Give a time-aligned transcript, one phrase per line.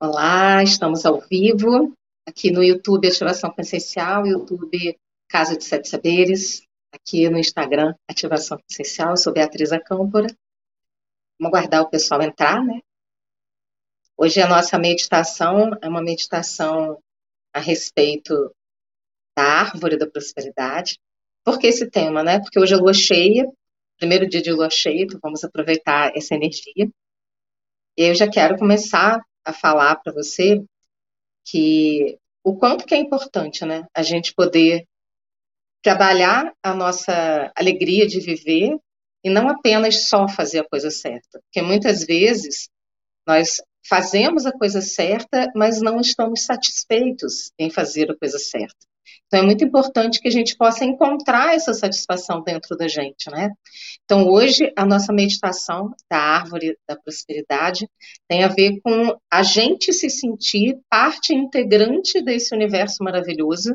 [0.00, 1.92] Olá, estamos ao vivo
[2.24, 4.96] aqui no YouTube Ativação Consciencial, YouTube
[5.28, 6.62] Casa de Sete Saberes,
[6.92, 9.16] aqui no Instagram Ativação Consciencial.
[9.16, 10.28] Sou Beatriz Acâmpora.
[11.40, 12.80] Vamos aguardar o pessoal entrar, né?
[14.16, 17.02] Hoje a nossa meditação é uma meditação
[17.52, 18.54] a respeito
[19.36, 20.96] da árvore da prosperidade.
[21.44, 22.38] Por que esse tema, né?
[22.38, 23.50] Porque hoje é lua cheia,
[23.98, 26.88] primeiro dia de lua cheia, então vamos aproveitar essa energia.
[27.96, 30.62] E eu já quero começar a falar para você
[31.46, 34.86] que o quanto que é importante, né, a gente poder
[35.82, 38.78] trabalhar a nossa alegria de viver
[39.24, 42.68] e não apenas só fazer a coisa certa, porque muitas vezes
[43.26, 43.56] nós
[43.88, 48.87] fazemos a coisa certa, mas não estamos satisfeitos em fazer a coisa certa.
[49.26, 53.50] Então, é muito importante que a gente possa encontrar essa satisfação dentro da gente, né?
[54.04, 57.86] Então, hoje, a nossa meditação da árvore da prosperidade
[58.26, 63.74] tem a ver com a gente se sentir parte integrante desse universo maravilhoso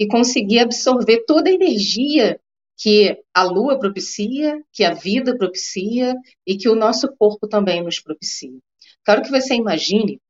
[0.00, 2.40] e conseguir absorver toda a energia
[2.76, 6.14] que a lua propicia, que a vida propicia
[6.46, 8.58] e que o nosso corpo também nos propicia.
[9.04, 10.20] Quero que você imagine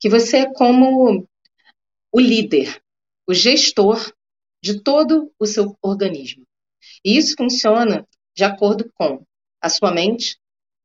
[0.00, 1.26] que você é como
[2.12, 2.82] o líder
[3.32, 4.12] o gestor
[4.62, 6.44] de todo o seu organismo.
[7.02, 9.24] E isso funciona de acordo com
[9.58, 10.36] a sua mente,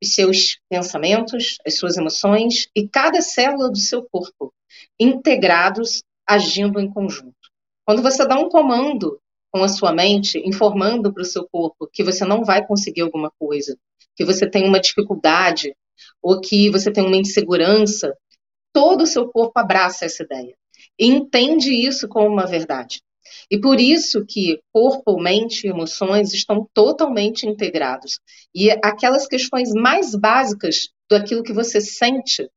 [0.02, 4.50] os seus pensamentos, as suas emoções e cada célula do seu corpo
[4.98, 7.36] integrados agindo em conjunto.
[7.84, 9.20] Quando você dá um comando
[9.52, 13.30] com a sua mente, informando para o seu corpo que você não vai conseguir alguma
[13.38, 13.76] coisa,
[14.16, 15.76] que você tem uma dificuldade
[16.22, 18.16] ou que você tem uma insegurança,
[18.72, 20.56] todo o seu corpo abraça essa ideia
[20.98, 23.00] entende isso como uma verdade.
[23.50, 28.20] E por isso que corpo, mente e emoções estão totalmente integrados.
[28.54, 32.48] E aquelas questões mais básicas daquilo que você sente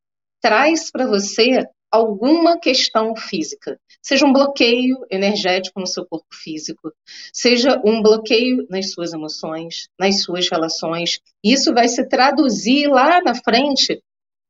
[0.42, 6.94] traz para você alguma questão física, seja um bloqueio energético no seu corpo físico,
[7.34, 11.20] seja um bloqueio nas suas emoções, nas suas relações.
[11.44, 14.02] Isso vai se traduzir lá na frente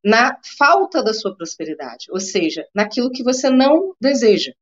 [0.04, 4.54] na falta da sua prosperidade, ou seja, naquilo que você não deseja.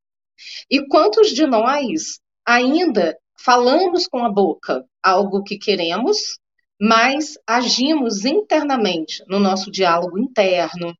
[0.69, 6.37] E quantos de nós ainda falamos com a boca algo que queremos,
[6.79, 10.95] mas agimos internamente no nosso diálogo interno,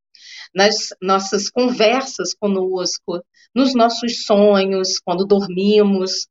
[0.54, 3.24] nas nossas conversas conosco,
[3.54, 6.28] nos nossos sonhos, quando dormimos,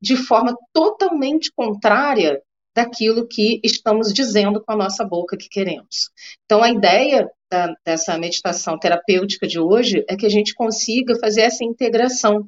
[0.00, 2.42] de forma totalmente contrária
[2.76, 6.10] daquilo que estamos dizendo com a nossa boca que queremos.
[6.44, 11.40] Então, a ideia da, dessa meditação terapêutica de hoje é que a gente consiga fazer
[11.40, 12.46] essa integração.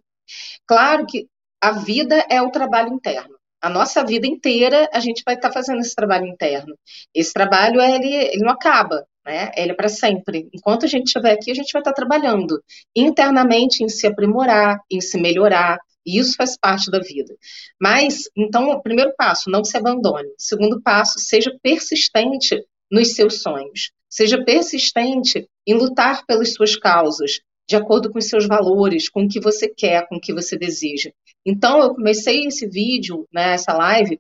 [0.67, 1.27] Claro que
[1.63, 3.37] a vida é o trabalho interno.
[3.61, 6.77] A nossa vida inteira a gente vai estar fazendo esse trabalho interno.
[7.15, 9.51] Esse trabalho ele, ele não acaba, né?
[9.57, 10.49] Ele é para sempre.
[10.53, 12.63] Enquanto a gente estiver aqui, a gente vai estar trabalhando
[12.95, 15.79] internamente em se aprimorar, em se melhorar.
[16.09, 17.37] E isso faz parte da vida.
[17.79, 20.31] Mas, então, o primeiro passo, não se abandone.
[20.39, 23.93] Segundo passo, seja persistente nos seus sonhos.
[24.09, 29.29] Seja persistente em lutar pelas suas causas, de acordo com os seus valores, com o
[29.29, 31.11] que você quer, com o que você deseja.
[31.45, 34.19] Então, eu comecei esse vídeo, né, essa live,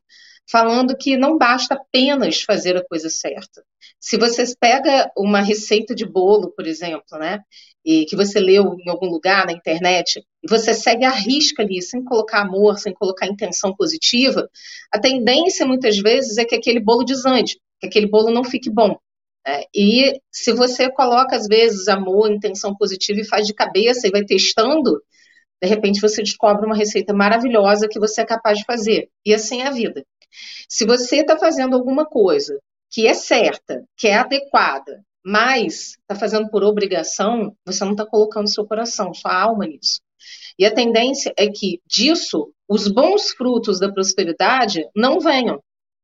[0.50, 3.64] falando que não basta apenas fazer a coisa certa.
[4.00, 7.40] Se você pega uma receita de bolo, por exemplo, né,
[7.84, 11.82] e que você leu em algum lugar na internet, e você segue a risca ali,
[11.82, 14.48] sem colocar amor, sem colocar intenção positiva,
[14.92, 18.96] a tendência muitas vezes é que aquele bolo desande, que aquele bolo não fique bom.
[19.46, 24.10] É, e se você coloca, às vezes, amor, intenção positiva e faz de cabeça e
[24.10, 25.02] vai testando,
[25.62, 29.08] de repente você descobre uma receita maravilhosa que você é capaz de fazer.
[29.24, 30.04] E assim é a vida.
[30.68, 32.60] Se você está fazendo alguma coisa
[32.90, 38.48] que é certa, que é adequada, mas está fazendo por obrigação, você não está colocando
[38.48, 40.00] seu coração, sua alma nisso.
[40.58, 45.62] E a tendência é que disso os bons frutos da prosperidade não venham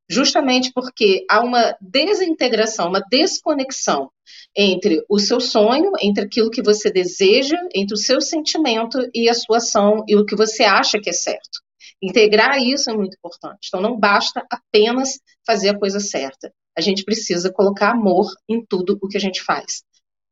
[0.09, 4.11] justamente porque há uma desintegração, uma desconexão
[4.57, 9.35] entre o seu sonho, entre aquilo que você deseja, entre o seu sentimento e a
[9.35, 11.61] sua ação e o que você acha que é certo.
[12.03, 13.69] Integrar isso é muito importante.
[13.69, 16.53] Então, não basta apenas fazer a coisa certa.
[16.77, 19.83] A gente precisa colocar amor em tudo o que a gente faz.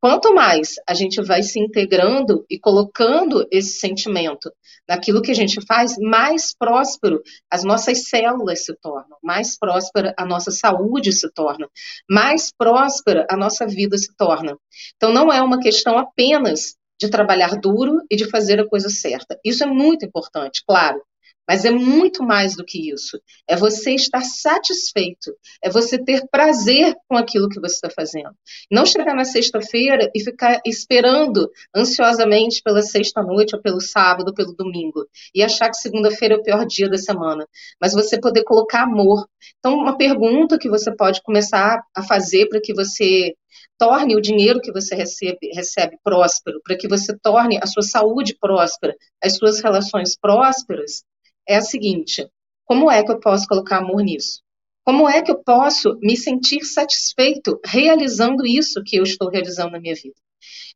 [0.03, 4.53] Quanto mais a gente vai se integrando e colocando esse sentimento
[4.89, 10.27] naquilo que a gente faz, mais próspero as nossas células se tornam, mais próspera a
[10.27, 11.69] nossa saúde se torna,
[12.11, 14.59] mais próspera a nossa vida se torna.
[14.97, 19.39] Então, não é uma questão apenas de trabalhar duro e de fazer a coisa certa.
[19.44, 21.00] Isso é muito importante, claro.
[21.49, 23.21] Mas é muito mais do que isso.
[23.49, 28.31] É você estar satisfeito, é você ter prazer com aquilo que você está fazendo.
[28.71, 34.55] Não chegar na sexta-feira e ficar esperando ansiosamente pela sexta-noite, ou pelo sábado, ou pelo
[34.55, 37.47] domingo, e achar que segunda-feira é o pior dia da semana.
[37.81, 39.27] Mas você poder colocar amor.
[39.59, 43.35] Então, uma pergunta que você pode começar a fazer para que você
[43.79, 48.37] torne o dinheiro que você recebe, recebe próspero, para que você torne a sua saúde
[48.39, 51.03] próspera, as suas relações prósperas,
[51.49, 52.27] é a seguinte:
[52.65, 54.41] como é que eu posso colocar amor nisso?
[54.85, 59.81] Como é que eu posso me sentir satisfeito realizando isso que eu estou realizando na
[59.81, 60.15] minha vida?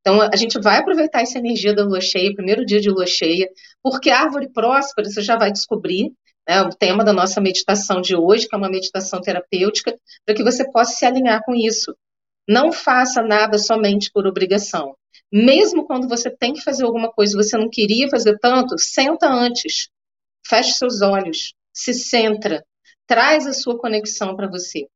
[0.00, 3.48] Então, a gente vai aproveitar essa energia da lua cheia, primeiro dia de lua cheia,
[3.82, 6.12] porque árvore próspera, você já vai descobrir,
[6.48, 10.44] né, o tema da nossa meditação de hoje, que é uma meditação terapêutica, para que
[10.44, 11.92] você possa se alinhar com isso.
[12.48, 14.94] Não faça nada somente por obrigação.
[15.32, 19.26] Mesmo quando você tem que fazer alguma coisa e você não queria fazer tanto, senta
[19.26, 19.88] antes.
[20.48, 22.64] Feche seus olhos, se centra,
[23.04, 24.86] traz a sua conexão para você.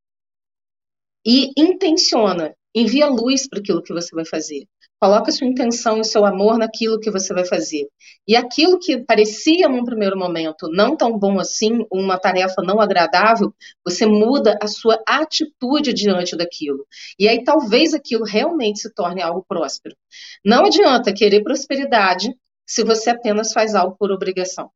[1.26, 4.64] E intenciona, envia luz para aquilo que você vai fazer.
[5.00, 7.88] Coloca sua intenção e seu amor naquilo que você vai fazer.
[8.28, 13.52] E aquilo que parecia num primeiro momento não tão bom assim, uma tarefa não agradável,
[13.84, 16.86] você muda a sua atitude diante daquilo.
[17.18, 19.96] E aí talvez aquilo realmente se torne algo próspero.
[20.44, 22.32] Não adianta querer prosperidade
[22.64, 24.70] se você apenas faz algo por obrigação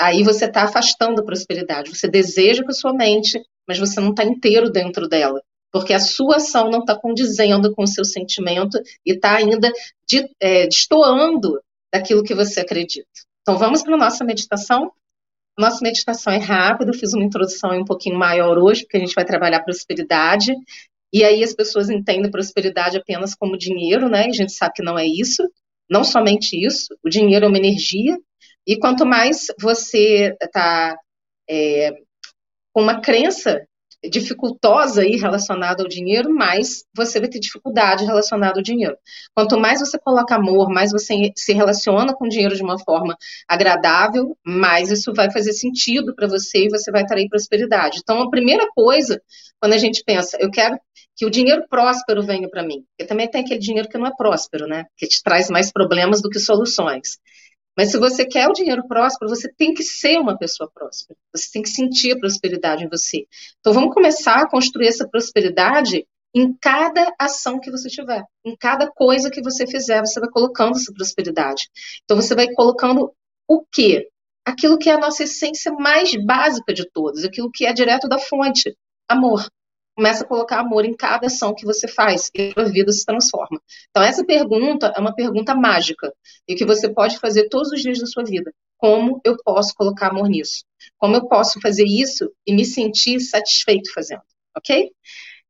[0.00, 1.94] aí você está afastando a prosperidade.
[1.94, 3.38] Você deseja com a sua mente,
[3.68, 5.40] mas você não está inteiro dentro dela.
[5.70, 9.70] Porque a sua ação não está condizendo com o seu sentimento e está ainda
[10.08, 11.60] de, é, destoando
[11.92, 13.06] daquilo que você acredita.
[13.42, 14.90] Então vamos para a nossa meditação.
[15.58, 19.24] Nossa meditação é rápida, fiz uma introdução um pouquinho maior hoje, porque a gente vai
[19.24, 20.54] trabalhar prosperidade.
[21.12, 24.26] E aí as pessoas entendem prosperidade apenas como dinheiro, né?
[24.26, 25.42] E a gente sabe que não é isso.
[25.88, 26.96] Não somente isso.
[27.04, 28.16] O dinheiro é uma energia
[28.66, 30.96] e quanto mais você está
[31.48, 31.92] é,
[32.72, 33.66] com uma crença
[34.08, 38.96] dificultosa aí relacionada ao dinheiro, mais você vai ter dificuldade relacionada ao dinheiro.
[39.34, 43.14] Quanto mais você coloca amor, mais você se relaciona com o dinheiro de uma forma
[43.46, 47.98] agradável, mais isso vai fazer sentido para você e você vai trazer prosperidade.
[48.02, 49.20] Então, a primeira coisa,
[49.60, 50.78] quando a gente pensa, eu quero
[51.14, 54.16] que o dinheiro próspero venha para mim, porque também tem aquele dinheiro que não é
[54.16, 54.86] próspero, né?
[54.96, 57.18] Que te traz mais problemas do que soluções.
[57.80, 61.18] Mas se você quer o dinheiro próspero, você tem que ser uma pessoa próspera.
[61.34, 63.26] Você tem que sentir a prosperidade em você.
[63.58, 68.86] Então vamos começar a construir essa prosperidade em cada ação que você tiver, em cada
[68.90, 71.70] coisa que você fizer, você vai colocando essa prosperidade.
[72.04, 73.14] Então você vai colocando
[73.48, 74.10] o quê?
[74.44, 78.18] Aquilo que é a nossa essência mais básica de todas, aquilo que é direto da
[78.18, 78.76] fonte,
[79.08, 79.48] amor.
[79.94, 83.04] Começa a colocar amor em cada ação que você faz e a sua vida se
[83.04, 83.60] transforma.
[83.90, 86.12] Então, essa pergunta é uma pergunta mágica
[86.48, 88.52] e que você pode fazer todos os dias da sua vida.
[88.78, 90.64] Como eu posso colocar amor nisso?
[90.96, 94.22] Como eu posso fazer isso e me sentir satisfeito fazendo?
[94.56, 94.90] Ok?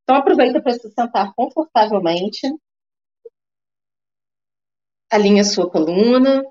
[0.02, 2.40] Então, aproveita para se sentar confortavelmente.
[5.10, 6.42] Alinhe a sua coluna.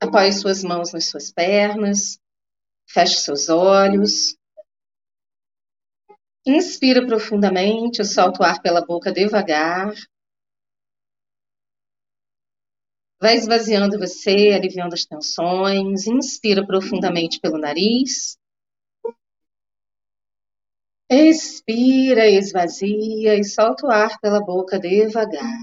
[0.00, 2.18] Apoie suas mãos nas suas pernas.
[2.86, 4.36] Feche seus olhos.
[6.46, 9.94] Inspira profundamente, solta o ar pela boca devagar.
[13.20, 16.06] Vai esvaziando você, aliviando as tensões.
[16.06, 18.38] Inspira profundamente pelo nariz.
[21.10, 25.58] Expira, esvazia e solta o ar pela boca devagar.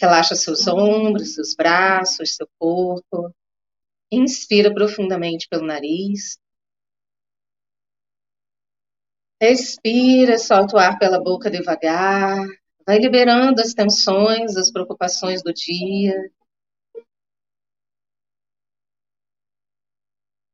[0.00, 3.32] Relaxa seus ombros, seus braços, seu corpo.
[4.14, 6.38] Inspira profundamente pelo nariz.
[9.40, 12.38] Expira, solta o ar pela boca devagar.
[12.86, 16.14] Vai liberando as tensões, as preocupações do dia.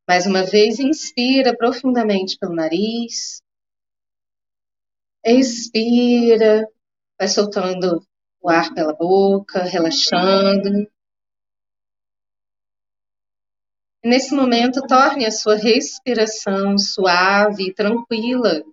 [0.09, 3.43] Mais uma vez, inspira profundamente pelo nariz.
[5.25, 6.67] Expira,
[7.19, 8.03] vai soltando
[8.41, 10.91] o ar pela boca, relaxando.
[14.03, 18.65] Nesse momento, torne a sua respiração suave e tranquila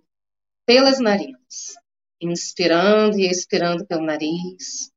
[0.64, 1.74] pelas narinas,
[2.18, 4.90] inspirando e expirando pelo nariz.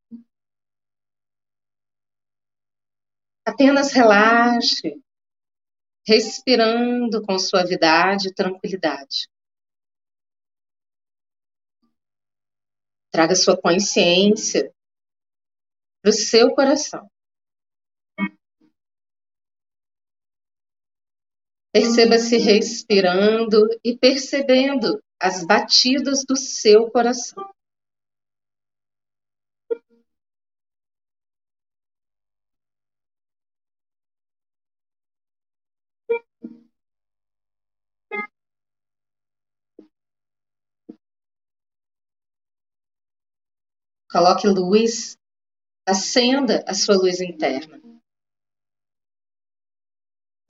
[3.45, 5.03] Apenas relaxe,
[6.07, 9.27] respirando com suavidade e tranquilidade.
[13.11, 14.73] Traga sua consciência
[16.01, 17.10] para o seu coração.
[21.73, 27.49] Perceba-se respirando e percebendo as batidas do seu coração.
[44.11, 45.17] Coloque luz,
[45.87, 47.81] acenda a sua luz interna.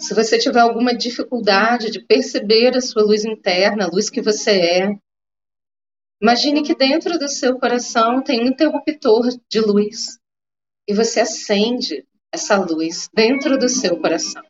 [0.02, 4.52] Se você tiver alguma dificuldade de perceber a sua luz interna, a luz que você
[4.52, 5.00] é,
[6.20, 10.18] imagine que dentro do seu coração tem um interruptor de luz
[10.90, 12.04] e você acende
[12.34, 14.42] essa luz dentro do seu coração.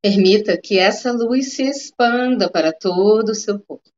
[0.00, 3.95] Permita que essa luz se expanda para todo o seu corpo,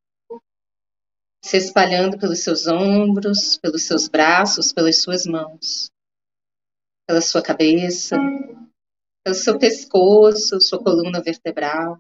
[1.48, 5.90] se espalhando pelos seus ombros, pelos seus braços, pelas suas mãos,
[7.06, 8.18] pela sua cabeça,
[9.24, 11.98] pelo seu pescoço, sua coluna vertebral,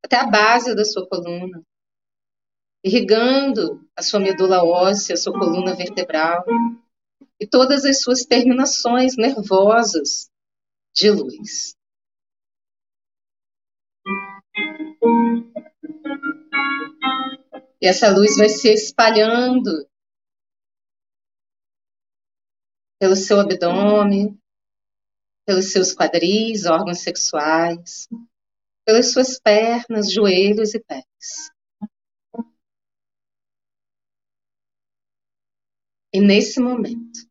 [0.00, 1.60] até a base da sua coluna,
[2.84, 6.44] irrigando a sua medula óssea, a sua coluna vertebral
[7.40, 10.30] e todas as suas terminações nervosas
[10.94, 11.74] de luz.
[17.80, 19.88] E essa luz vai se espalhando
[22.98, 24.40] pelo seu abdômen,
[25.46, 28.08] pelos seus quadris, órgãos sexuais,
[28.84, 31.50] pelas suas pernas, joelhos e pés.
[36.12, 37.28] E nesse momento,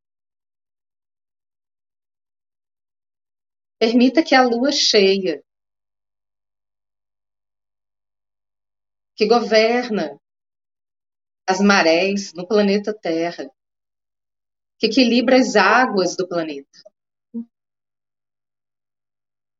[3.80, 5.44] permita que a lua cheia,
[9.16, 10.20] que governa
[11.48, 13.50] as marés no planeta Terra,
[14.80, 16.80] que equilibra as águas do planeta.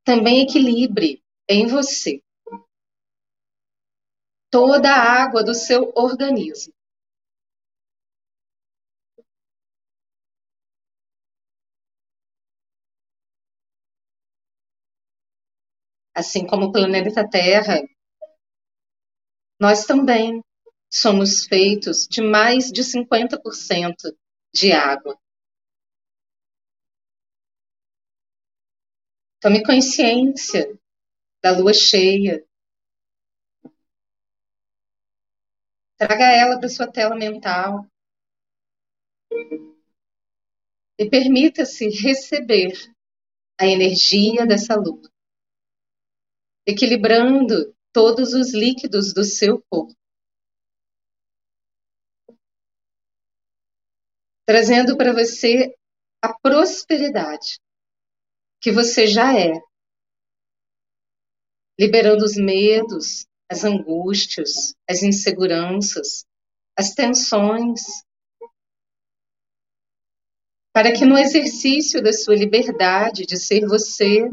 [0.06, 2.22] Também equilibre em você
[4.52, 6.72] toda a água do seu organismo.
[16.16, 17.82] Assim como o planeta Terra,
[19.60, 20.44] nós também
[20.93, 24.15] somos feitos de mais de 50%
[24.53, 25.19] de água.
[29.41, 30.79] Tome consciência
[31.41, 32.45] da lua cheia.
[35.97, 37.88] Traga ela para sua tela mental.
[41.00, 42.73] E permita-se receber
[43.59, 45.09] a energia dessa lua,
[46.67, 50.02] equilibrando todos os líquidos do seu corpo.
[54.53, 55.75] Trazendo para você
[56.22, 57.60] a prosperidade
[58.62, 59.51] que você já é,
[61.79, 66.24] liberando os medos, as angústias, as inseguranças,
[66.77, 67.81] as tensões,
[70.72, 74.29] para que no exercício da sua liberdade de ser você,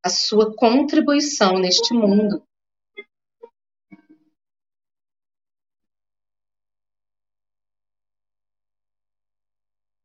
[0.00, 2.40] a sua contribuição neste mundo,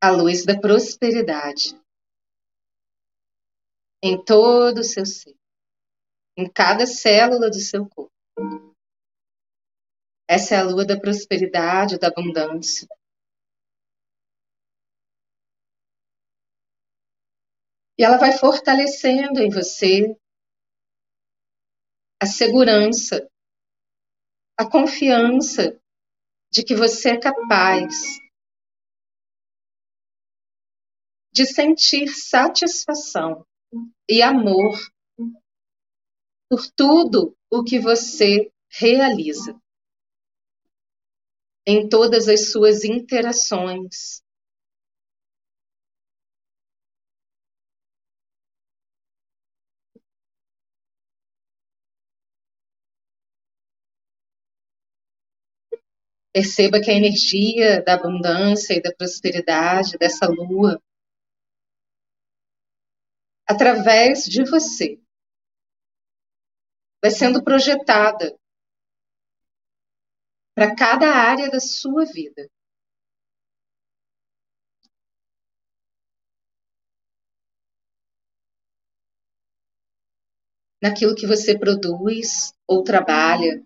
[0.03, 1.79] a luz da prosperidade
[4.03, 5.33] em todo o seu ser,
[6.37, 8.11] em cada célula do seu corpo.
[10.27, 12.85] Essa é a lua da prosperidade, da abundância.
[17.97, 20.17] E ela vai fortalecendo em você
[22.21, 23.25] a segurança,
[24.59, 25.79] a confiança
[26.51, 28.21] de que você é capaz
[31.33, 33.43] de sentir satisfação
[34.07, 34.79] e amor
[36.47, 39.59] por tudo o que você realiza
[41.65, 44.21] em todas as suas interações.
[56.31, 60.79] Perceba que a energia da abundância e da prosperidade dessa lua
[63.47, 64.99] através de você.
[67.01, 68.37] Vai sendo projetada
[70.55, 72.49] para cada área da sua vida.
[80.81, 83.65] Naquilo que você produz ou trabalha.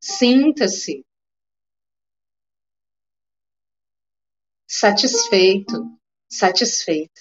[0.00, 1.04] Sinta-se
[4.80, 5.98] satisfeito,
[6.30, 7.20] satisfeita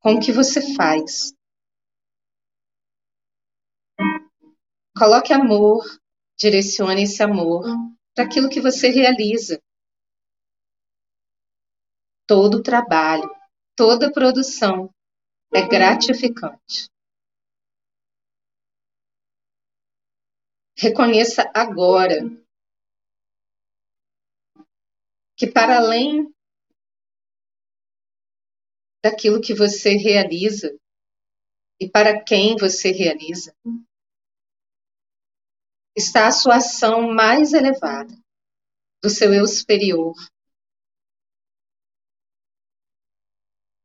[0.00, 1.32] com o que você faz.
[4.96, 5.84] Coloque amor,
[6.38, 7.64] direcione esse amor
[8.14, 9.60] para aquilo que você realiza.
[12.26, 13.30] todo trabalho,
[13.76, 14.92] toda produção
[15.54, 16.90] é gratificante.
[20.76, 22.16] Reconheça agora
[25.36, 26.35] que, para além
[29.08, 30.76] daquilo que você realiza
[31.80, 33.54] e para quem você realiza,
[35.94, 38.12] está a sua ação mais elevada
[39.00, 40.14] do seu eu superior,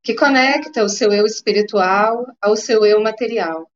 [0.02, 3.70] que conecta o seu eu espiritual ao seu eu material.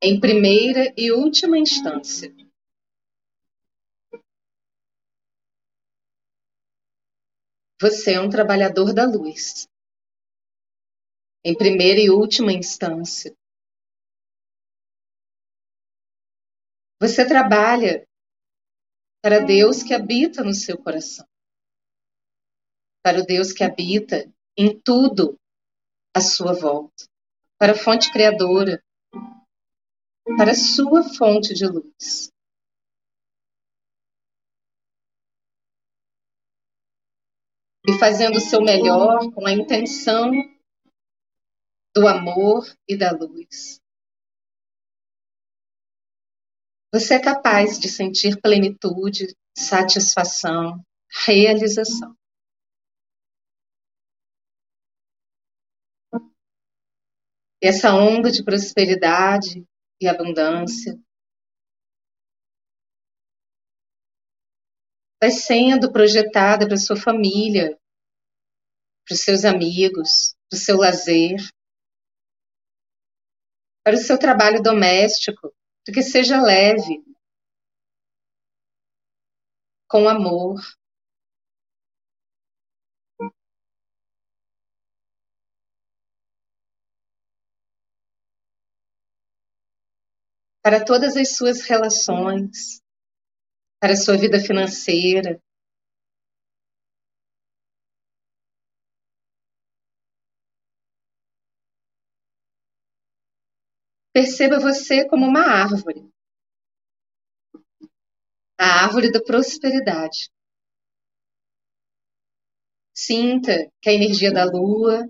[0.00, 2.32] Em primeira e última instância.
[7.80, 9.68] Você é um trabalhador da luz.
[11.44, 13.32] Em primeira e última instância.
[17.00, 18.04] Você trabalha
[19.22, 21.24] para Deus que habita no seu coração,
[23.04, 25.38] para o Deus que habita em tudo
[26.12, 27.04] à sua volta,
[27.56, 28.82] para a fonte criadora,
[30.36, 32.32] para a sua fonte de luz.
[37.86, 40.30] E fazendo o seu melhor com a intenção
[41.94, 43.80] do amor e da luz.
[46.92, 50.82] Você é capaz de sentir plenitude, satisfação,
[51.26, 52.16] realização.
[57.60, 59.66] Essa onda de prosperidade
[60.00, 60.98] e abundância
[65.20, 67.78] vai sendo projetada para sua família,
[69.06, 71.36] para os seus amigos, para o seu lazer,
[73.84, 75.52] para o seu trabalho doméstico,
[75.84, 77.02] para que seja leve,
[79.88, 80.60] com amor.
[90.62, 92.82] Para todas as suas relações,
[93.80, 95.40] para a sua vida financeira,
[104.18, 106.10] Perceba você como uma árvore.
[108.58, 110.28] A árvore da prosperidade.
[112.92, 115.06] Sinta que a energia da lua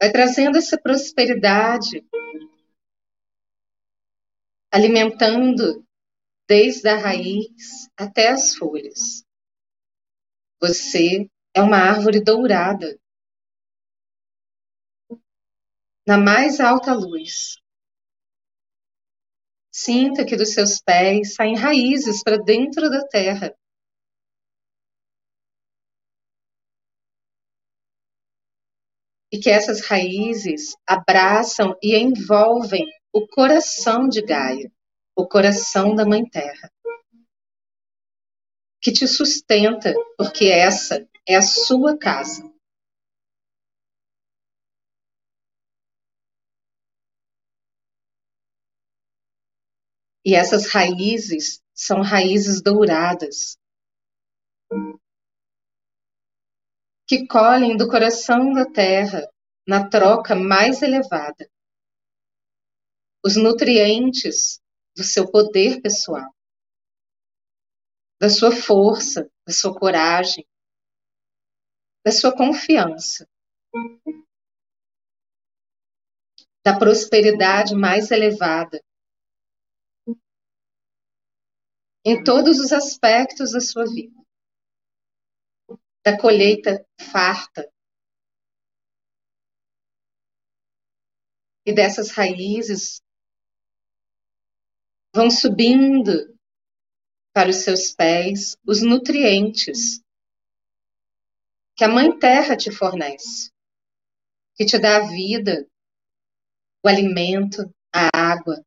[0.00, 2.02] vai trazendo essa prosperidade,
[4.72, 5.86] alimentando
[6.48, 9.22] desde a raiz até as folhas.
[10.60, 12.98] Você é uma árvore dourada
[16.06, 17.58] na mais alta luz.
[19.70, 23.54] Sinta que dos seus pés saem raízes para dentro da terra.
[29.30, 34.72] E que essas raízes abraçam e envolvem o coração de Gaia,
[35.14, 36.72] o coração da Mãe Terra,
[38.80, 42.50] que te sustenta, porque essa é a sua casa.
[50.24, 53.58] E essas raízes são raízes douradas,
[57.06, 59.28] que colhem do coração da terra,
[59.66, 61.51] na troca mais elevada,
[63.24, 64.60] os nutrientes
[64.96, 66.34] do seu poder pessoal,
[68.20, 70.46] da sua força, da sua coragem,
[72.04, 73.28] da sua confiança,
[76.64, 78.82] da prosperidade mais elevada,
[82.04, 84.20] em todos os aspectos da sua vida.
[86.04, 87.72] Da colheita farta.
[91.64, 93.00] E dessas raízes
[95.14, 96.32] vão subindo
[97.34, 100.02] para os seus pés os nutrientes
[101.76, 103.50] que a Mãe Terra te fornece,
[104.54, 105.66] que te dá a vida,
[106.84, 107.62] o alimento,
[107.94, 108.62] a água,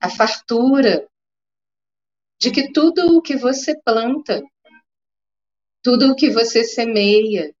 [0.00, 1.08] a fartura
[2.38, 4.42] de que tudo o que você planta,
[5.82, 7.54] tudo o que você semeia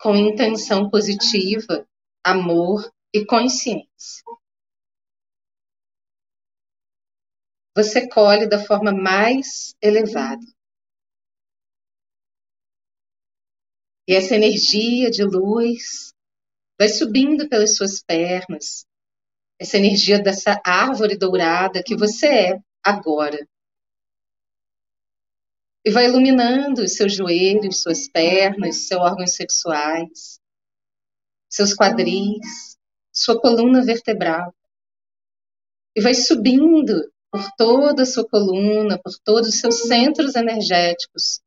[0.00, 1.86] com intenção positiva,
[2.24, 4.24] amor e consciência.
[7.76, 10.40] Você colhe da forma mais elevada.
[14.08, 16.14] E essa energia de luz
[16.78, 18.86] vai subindo pelas suas pernas,
[19.58, 23.46] essa energia dessa árvore dourada que você é agora.
[25.84, 30.40] E vai iluminando os seus joelhos, suas pernas, seus órgãos sexuais,
[31.50, 32.78] seus quadris,
[33.12, 34.54] sua coluna vertebral.
[35.94, 41.42] E vai subindo por toda a sua coluna, por todos os seus centros energéticos,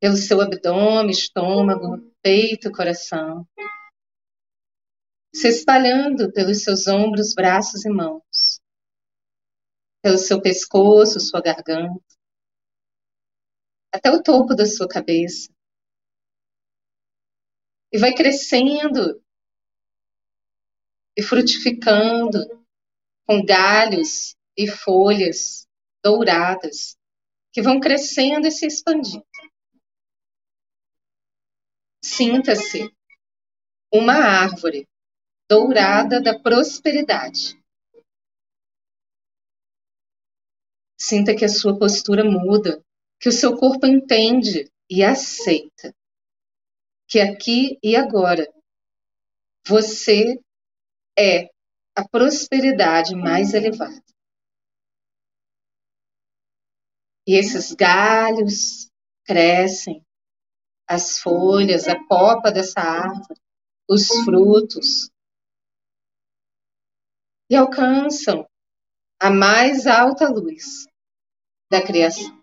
[0.00, 3.46] pelo seu abdômen, estômago, peito, coração,
[5.32, 8.60] se espalhando pelos seus ombros, braços e mãos,
[10.02, 12.02] pelo seu pescoço, sua garganta,
[13.94, 15.52] até o topo da sua cabeça.
[17.92, 19.22] E vai crescendo
[21.16, 22.59] e frutificando
[23.30, 25.64] com galhos e folhas
[26.02, 26.98] douradas
[27.52, 29.24] que vão crescendo e se expandindo.
[32.04, 32.92] Sinta-se
[33.94, 34.88] uma árvore
[35.48, 37.56] dourada da prosperidade.
[40.98, 42.84] Sinta que a sua postura muda,
[43.20, 45.94] que o seu corpo entende e aceita
[47.06, 48.52] que aqui e agora
[49.64, 50.36] você
[51.16, 51.48] é
[52.00, 54.02] a prosperidade mais elevada.
[57.26, 58.90] E esses galhos
[59.24, 60.02] crescem,
[60.88, 63.38] as folhas, a copa dessa árvore,
[63.88, 65.10] os frutos,
[67.50, 68.48] e alcançam
[69.20, 70.86] a mais alta luz
[71.70, 72.42] da criação,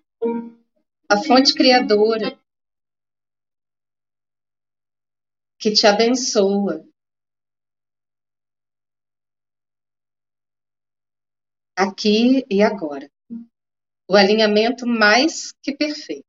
[1.10, 2.39] a fonte criadora
[5.60, 6.88] que te abençoa,
[11.78, 13.08] aqui e agora.
[14.10, 16.26] O alinhamento mais que perfeito.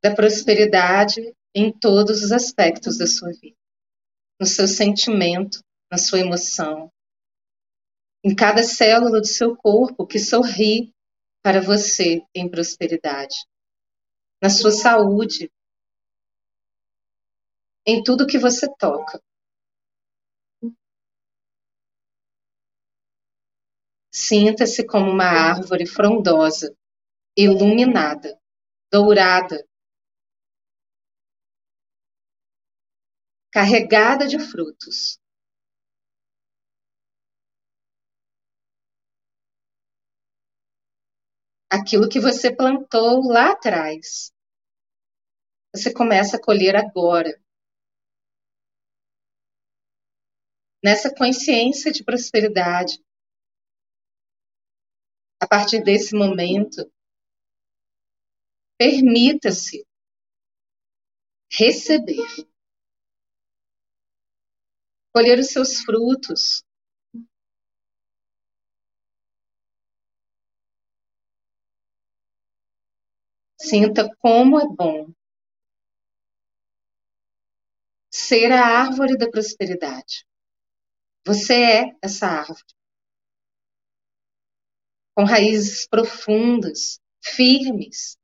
[0.00, 3.56] Da prosperidade em todos os aspectos da sua vida,
[4.38, 6.92] no seu sentimento, na sua emoção,
[8.22, 10.92] em cada célula do seu corpo que sorri
[11.42, 13.36] para você em prosperidade,
[14.42, 15.50] na sua saúde,
[17.86, 19.20] em tudo que você toca.
[24.16, 26.72] Sinta-se como uma árvore frondosa,
[27.36, 28.40] iluminada,
[28.88, 29.66] dourada,
[33.52, 35.18] carregada de frutos.
[41.68, 44.32] Aquilo que você plantou lá atrás,
[45.74, 47.36] você começa a colher agora.
[50.84, 53.02] Nessa consciência de prosperidade,
[55.44, 56.90] a partir desse momento,
[58.78, 59.86] permita-se
[61.52, 62.26] receber,
[65.12, 66.64] colher os seus frutos.
[73.60, 75.12] Sinta como é bom
[78.10, 80.26] ser a árvore da prosperidade.
[81.26, 82.74] Você é essa árvore
[85.14, 88.18] com raízes profundas, firmes.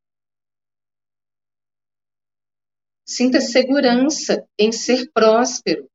[3.06, 5.88] Sinta segurança em ser próspero.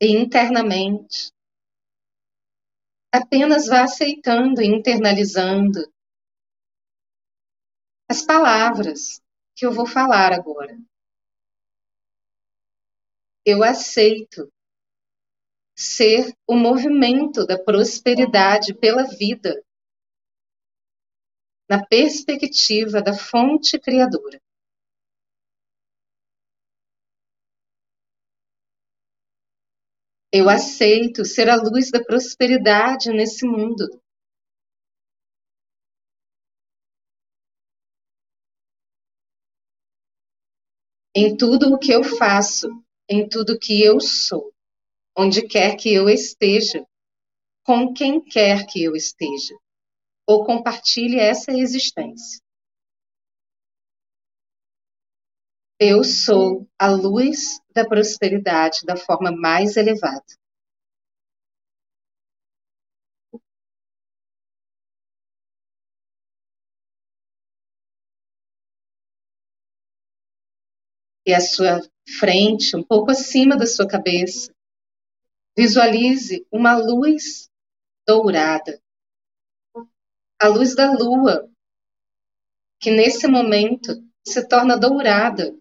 [0.00, 1.32] E internamente,
[3.12, 5.80] apenas vá aceitando e internalizando
[8.10, 9.22] as palavras
[9.56, 10.76] que eu vou falar agora
[13.44, 14.50] eu aceito
[15.76, 19.62] ser o movimento da prosperidade pela vida,
[21.68, 24.40] na perspectiva da fonte criadora.
[30.32, 33.88] Eu aceito ser a luz da prosperidade nesse mundo.
[41.14, 44.52] Em tudo o que eu faço, em tudo que eu sou,
[45.16, 46.84] onde quer que eu esteja,
[47.64, 49.54] com quem quer que eu esteja,
[50.26, 52.40] ou compartilhe essa existência.
[55.78, 60.24] Eu sou a luz da prosperidade da forma mais elevada.
[71.26, 74.52] E a sua frente, um pouco acima da sua cabeça.
[75.56, 77.48] Visualize uma luz
[78.06, 78.80] dourada,
[80.40, 81.50] a luz da lua,
[82.80, 83.92] que nesse momento
[84.26, 85.56] se torna dourada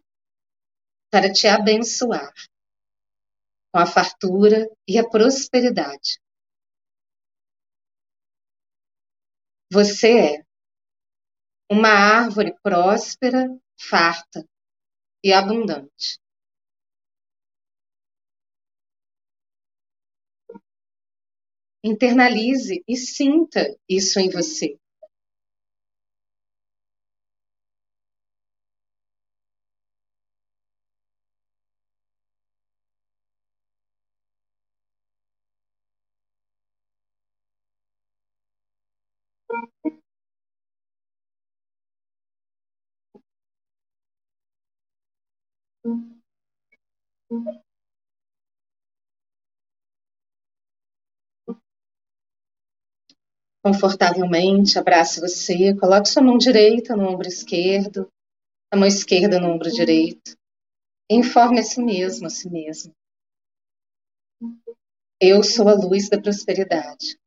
[1.11, 2.33] para te abençoar
[3.71, 6.19] com a fartura e a prosperidade.
[9.71, 10.45] Você é
[11.69, 13.47] uma árvore próspera,
[13.79, 14.47] farta
[15.23, 16.22] e abundante.
[21.83, 24.75] Internalize e sinta isso em você.
[53.63, 58.11] Confortavelmente, abrace você, coloque sua mão direita no ombro esquerdo,
[58.69, 60.37] a mão esquerda no ombro direito.
[61.09, 62.93] Informe a si mesmo, a si mesmo.
[65.21, 67.17] Eu sou a luz da prosperidade.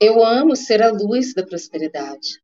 [0.00, 2.42] Eu amo ser a luz da prosperidade.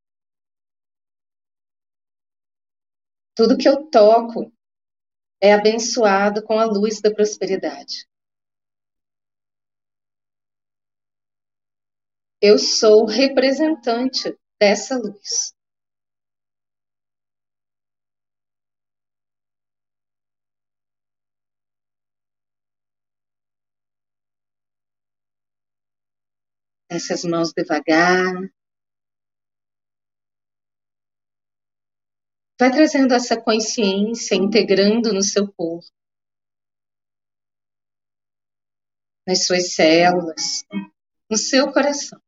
[3.35, 4.53] Tudo que eu toco
[5.43, 8.07] é abençoado com a luz da prosperidade.
[12.45, 15.55] Eu sou representante dessa luz.
[26.91, 28.35] Essas mãos devagar.
[32.59, 35.87] Vai trazendo essa consciência, integrando no seu corpo,
[39.25, 40.65] nas suas células,
[41.31, 42.21] no seu coração.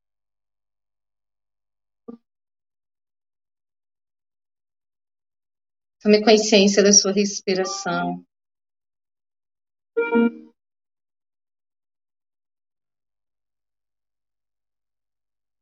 [6.04, 8.22] Tome consciência da sua respiração.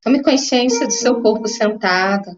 [0.03, 2.37] Tome consciência do seu corpo sentado.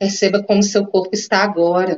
[0.00, 1.96] Perceba como seu corpo está agora.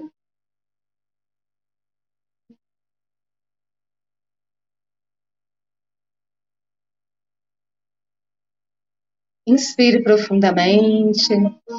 [9.46, 11.35] Inspire profundamente,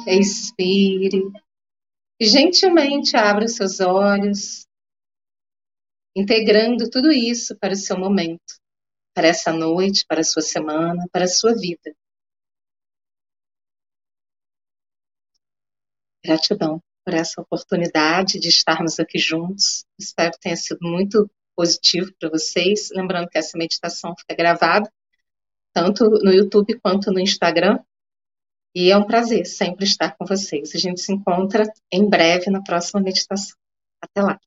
[0.06, 1.22] expire.
[2.20, 4.66] Gentilmente abra os seus olhos,
[6.14, 8.54] integrando tudo isso para o seu momento,
[9.12, 11.94] para essa noite, para a sua semana, para a sua vida.
[16.24, 19.84] Gratidão por essa oportunidade de estarmos aqui juntos.
[19.98, 22.90] Espero que tenha sido muito positivo para vocês.
[22.92, 24.90] Lembrando que essa meditação fica gravada
[25.76, 27.78] tanto no YouTube quanto no Instagram.
[28.74, 30.74] E é um prazer sempre estar com vocês.
[30.74, 33.54] A gente se encontra em breve na próxima meditação.
[34.02, 34.40] Até lá.